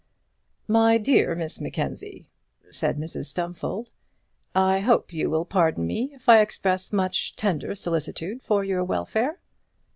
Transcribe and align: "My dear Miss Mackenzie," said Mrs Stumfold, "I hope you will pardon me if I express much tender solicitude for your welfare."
"My 0.67 0.97
dear 0.97 1.35
Miss 1.35 1.61
Mackenzie," 1.61 2.27
said 2.71 2.97
Mrs 2.97 3.25
Stumfold, 3.25 3.91
"I 4.55 4.79
hope 4.79 5.13
you 5.13 5.29
will 5.29 5.45
pardon 5.45 5.85
me 5.85 6.09
if 6.15 6.27
I 6.27 6.41
express 6.41 6.91
much 6.91 7.35
tender 7.35 7.75
solicitude 7.75 8.41
for 8.41 8.63
your 8.63 8.83
welfare." 8.83 9.39